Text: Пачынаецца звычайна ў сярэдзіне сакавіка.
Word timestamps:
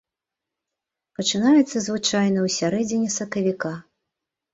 Пачынаецца 1.19 1.77
звычайна 1.87 2.39
ў 2.45 2.47
сярэдзіне 2.57 3.09
сакавіка. 3.19 3.71